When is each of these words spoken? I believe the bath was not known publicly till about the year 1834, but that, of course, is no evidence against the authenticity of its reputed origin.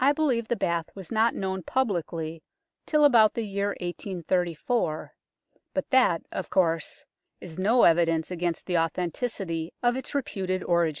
I 0.00 0.14
believe 0.14 0.48
the 0.48 0.56
bath 0.56 0.86
was 0.94 1.12
not 1.12 1.34
known 1.34 1.62
publicly 1.62 2.42
till 2.86 3.04
about 3.04 3.34
the 3.34 3.44
year 3.44 3.76
1834, 3.78 5.12
but 5.74 5.90
that, 5.90 6.22
of 6.32 6.48
course, 6.48 7.04
is 7.38 7.58
no 7.58 7.82
evidence 7.82 8.30
against 8.30 8.64
the 8.64 8.78
authenticity 8.78 9.74
of 9.82 9.96
its 9.98 10.14
reputed 10.14 10.64
origin. 10.64 10.96